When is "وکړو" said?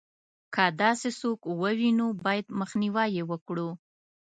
3.31-3.69